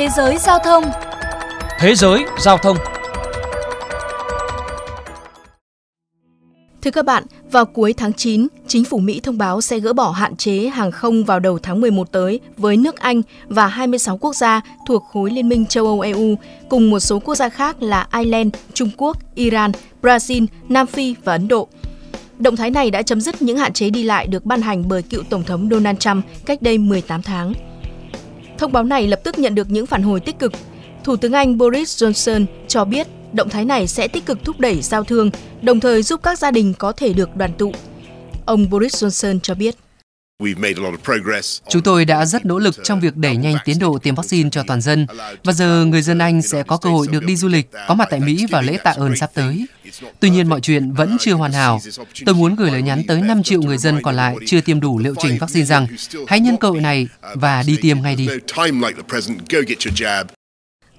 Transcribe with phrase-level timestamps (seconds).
[0.00, 0.84] Thế giới giao thông
[1.78, 2.76] Thế giới giao thông
[6.82, 10.10] Thưa các bạn, vào cuối tháng 9, chính phủ Mỹ thông báo sẽ gỡ bỏ
[10.10, 14.36] hạn chế hàng không vào đầu tháng 11 tới với nước Anh và 26 quốc
[14.36, 16.36] gia thuộc khối Liên minh châu Âu EU,
[16.68, 19.72] cùng một số quốc gia khác là Ireland, Trung Quốc, Iran,
[20.02, 21.68] Brazil, Nam Phi và Ấn Độ.
[22.38, 25.02] Động thái này đã chấm dứt những hạn chế đi lại được ban hành bởi
[25.02, 27.69] cựu Tổng thống Donald Trump cách đây 18 tháng.
[28.60, 30.52] Thông báo này lập tức nhận được những phản hồi tích cực.
[31.04, 34.82] Thủ tướng Anh Boris Johnson cho biết động thái này sẽ tích cực thúc đẩy
[34.82, 35.30] giao thương,
[35.62, 37.72] đồng thời giúp các gia đình có thể được đoàn tụ.
[38.46, 39.74] Ông Boris Johnson cho biết.
[41.68, 44.62] Chúng tôi đã rất nỗ lực trong việc đẩy nhanh tiến độ tiêm vaccine cho
[44.66, 45.06] toàn dân
[45.44, 48.08] và giờ người dân Anh sẽ có cơ hội được đi du lịch, có mặt
[48.10, 49.66] tại Mỹ vào lễ tạ ơn sắp tới.
[50.20, 51.80] Tuy nhiên mọi chuyện vẫn chưa hoàn hảo.
[52.26, 54.98] Tôi muốn gửi lời nhắn tới 5 triệu người dân còn lại chưa tiêm đủ
[54.98, 55.86] liệu trình vaccine rằng
[56.26, 58.28] hãy nhân cơ hội này và đi tiêm ngay đi.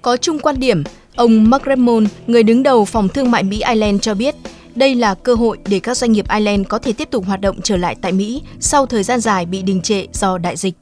[0.02, 0.82] Có chung quan điểm,
[1.14, 4.34] ông Mark Redmond, người đứng đầu phòng thương mại Mỹ Ireland cho biết
[4.74, 7.60] đây là cơ hội để các doanh nghiệp Ireland có thể tiếp tục hoạt động
[7.62, 10.74] trở lại tại Mỹ sau thời gian dài bị đình trệ do đại dịch.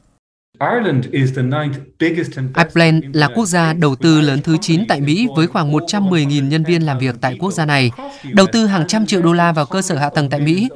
[0.61, 1.07] Ireland
[3.13, 6.83] là quốc gia đầu tư lớn thứ 9 tại Mỹ với khoảng 110.000 nhân viên
[6.83, 7.91] làm việc tại quốc gia này,
[8.33, 10.69] đầu tư hàng trăm triệu đô la vào cơ sở hạ tầng tại Mỹ.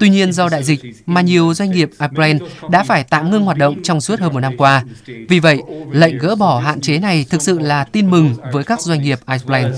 [0.00, 3.58] Tuy nhiên do đại dịch mà nhiều doanh nghiệp Ireland đã phải tạm ngưng hoạt
[3.58, 4.84] động trong suốt hơn một năm qua.
[5.28, 8.80] Vì vậy, lệnh gỡ bỏ hạn chế này thực sự là tin mừng với các
[8.80, 9.74] doanh nghiệp Ireland.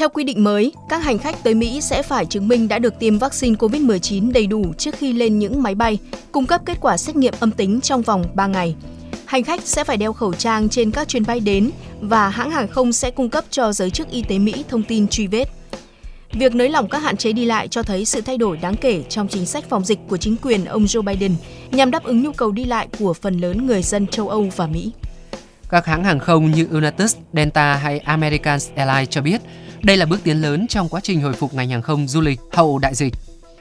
[0.00, 2.98] Theo quy định mới, các hành khách tới Mỹ sẽ phải chứng minh đã được
[2.98, 5.98] tiêm vaccine COVID-19 đầy đủ trước khi lên những máy bay,
[6.32, 8.74] cung cấp kết quả xét nghiệm âm tính trong vòng 3 ngày.
[9.24, 12.68] Hành khách sẽ phải đeo khẩu trang trên các chuyến bay đến và hãng hàng
[12.68, 15.44] không sẽ cung cấp cho giới chức y tế Mỹ thông tin truy vết.
[16.32, 19.02] Việc nới lỏng các hạn chế đi lại cho thấy sự thay đổi đáng kể
[19.08, 21.34] trong chính sách phòng dịch của chính quyền ông Joe Biden
[21.70, 24.66] nhằm đáp ứng nhu cầu đi lại của phần lớn người dân châu Âu và
[24.66, 24.92] Mỹ.
[25.70, 29.40] Các hãng hàng không như United, Delta hay American Airlines cho biết
[29.82, 32.40] đây là bước tiến lớn trong quá trình hồi phục ngành hàng không du lịch
[32.52, 33.14] hậu đại dịch.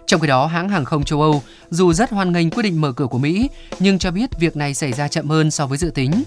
[0.08, 2.92] Trong khi đó, hãng hàng không châu Âu dù rất hoan nghênh quyết định mở
[2.92, 3.50] cửa của Mỹ,
[3.80, 6.24] nhưng cho biết việc này xảy ra chậm hơn so với dự tính.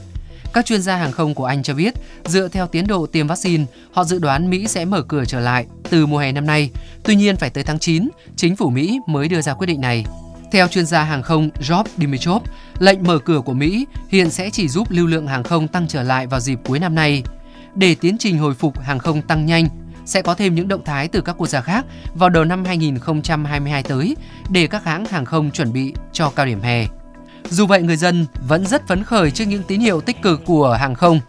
[0.53, 1.95] Các chuyên gia hàng không của Anh cho biết,
[2.25, 5.67] dựa theo tiến độ tiêm vaccine, họ dự đoán Mỹ sẽ mở cửa trở lại
[5.91, 6.71] từ mùa hè năm nay.
[7.03, 10.05] Tuy nhiên, phải tới tháng 9, chính phủ Mỹ mới đưa ra quyết định này.
[10.53, 12.43] Theo chuyên gia hàng không Rob Dimitrov,
[12.79, 16.03] lệnh mở cửa của Mỹ hiện sẽ chỉ giúp lưu lượng hàng không tăng trở
[16.03, 17.23] lại vào dịp cuối năm nay.
[17.75, 19.69] Để tiến trình hồi phục hàng không tăng nhanh,
[20.05, 23.83] sẽ có thêm những động thái từ các quốc gia khác vào đầu năm 2022
[23.83, 24.17] tới
[24.51, 26.87] để các hãng hàng không chuẩn bị cho cao điểm hè.
[27.51, 30.73] Dù vậy, người dân vẫn rất phấn khởi trước những tín hiệu tích cực của
[30.73, 31.21] hàng không.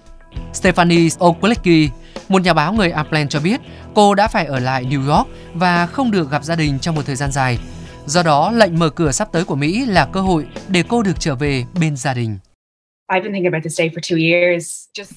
[0.54, 1.92] Stephanie Oklecki,
[2.30, 3.62] một nhà báo người Ireland cho biết
[3.94, 7.06] cô đã phải ở lại New York và không được gặp gia đình trong một
[7.06, 7.60] thời gian dài.
[8.06, 11.20] Do đó, lệnh mở cửa sắp tới của Mỹ là cơ hội để cô được
[11.20, 12.38] trở về bên gia đình.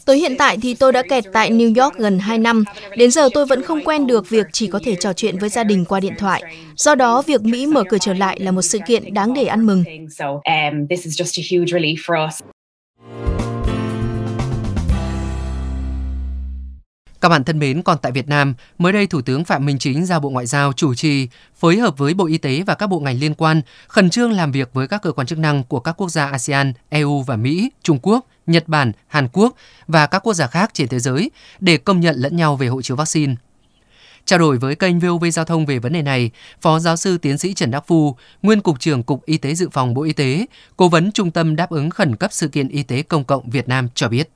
[0.04, 2.64] Tới hiện tại thì tôi đã kẹt tại New York gần 2 năm.
[2.96, 5.64] Đến giờ tôi vẫn không quen được việc chỉ có thể trò chuyện với gia
[5.64, 6.42] đình qua điện thoại.
[6.76, 9.66] Do đó, việc Mỹ mở cửa trở lại là một sự kiện đáng để ăn
[9.66, 9.84] mừng.
[17.26, 20.06] Các bạn thân mến, còn tại Việt Nam, mới đây Thủ tướng Phạm Minh Chính
[20.06, 23.00] giao Bộ Ngoại giao chủ trì, phối hợp với Bộ Y tế và các bộ
[23.00, 25.92] ngành liên quan, khẩn trương làm việc với các cơ quan chức năng của các
[25.92, 29.54] quốc gia ASEAN, EU và Mỹ, Trung Quốc, Nhật Bản, Hàn Quốc
[29.86, 32.82] và các quốc gia khác trên thế giới để công nhận lẫn nhau về hộ
[32.82, 33.34] chiếu vaccine.
[34.24, 37.38] Trao đổi với kênh VOV Giao thông về vấn đề này, Phó Giáo sư Tiến
[37.38, 40.46] sĩ Trần Đắc Phu, Nguyên Cục trưởng Cục Y tế Dự phòng Bộ Y tế,
[40.76, 43.68] Cố vấn Trung tâm Đáp ứng Khẩn cấp Sự kiện Y tế Công cộng Việt
[43.68, 44.30] Nam cho biết.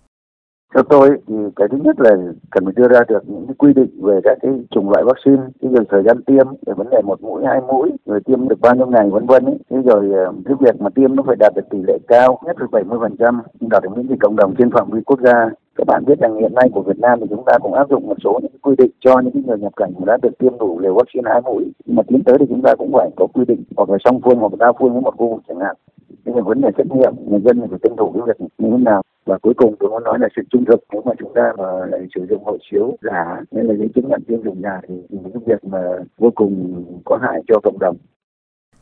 [0.75, 2.11] Theo tôi thì cái thứ nhất là
[2.51, 5.43] cần phải đưa ra được những cái quy định về các cái chủng loại vaccine,
[5.63, 8.61] cái việc thời gian tiêm, về vấn đề một mũi, hai mũi, rồi tiêm được
[8.61, 9.59] bao nhiêu ngày vân vân ấy.
[9.71, 12.57] Thế rồi ờ, cái việc mà tiêm nó phải đạt được tỷ lệ cao, nhất
[12.61, 15.51] là 70%, đạt được miễn dịch cộng đồng trên phạm vi quốc gia.
[15.77, 18.07] Các bạn biết rằng hiện nay của Việt Nam thì chúng ta cũng áp dụng
[18.07, 20.95] một số những quy định cho những người nhập cảnh đã được tiêm đủ liều
[20.95, 21.65] vaccine hai mũi.
[21.85, 24.21] Nhưng mà tiến tới thì chúng ta cũng phải có quy định hoặc là song
[24.25, 25.77] phương hoặc đa phương với một khu vực chẳng hạn.
[26.25, 28.85] cái là vấn đề trách nhiệm người dân phải tuân thủ cái việc như thế
[28.85, 31.53] nào và cuối cùng tôi muốn nói là sự trung thực nếu mà chúng ta
[31.59, 34.81] mà lại sử dụng hộ chiếu giả nên là những chứng nhận tiêm chủng giả
[34.89, 35.79] thì, những việc mà
[36.19, 37.97] vô cùng có hại cho cộng đồng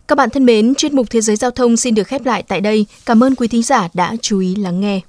[0.09, 2.61] các bạn thân mến, chuyên mục Thế giới Giao thông xin được khép lại tại
[2.61, 2.87] đây.
[3.07, 5.01] Cảm ơn quý thính giả đã chú ý lắng nghe.